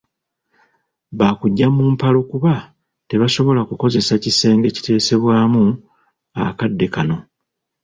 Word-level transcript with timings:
Bakujja 1.19 1.65
mu 1.75 1.83
mpalo 1.93 2.19
kuba 2.31 2.53
tebasobola 3.09 3.61
kukozesa 3.69 4.13
kisenge 4.23 4.67
kiteseebwamu 4.75 5.63
akadde 6.45 6.87
kano 6.93 7.17